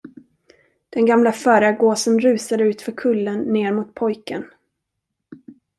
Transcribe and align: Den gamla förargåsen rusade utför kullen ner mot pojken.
Den 0.89 1.05
gamla 1.05 1.31
förargåsen 1.31 2.19
rusade 2.19 2.63
utför 2.63 2.91
kullen 2.91 3.39
ner 3.39 3.71
mot 3.71 3.93
pojken. 3.95 4.45